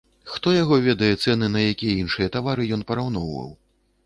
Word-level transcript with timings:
Хто 0.35 0.53
яго 0.55 0.79
ведае, 0.87 1.09
цэны 1.25 1.49
на 1.57 1.61
якія 1.75 2.01
іншыя 2.05 2.33
тавары 2.37 2.67
ён 2.79 2.87
параўноўваў? 2.89 3.55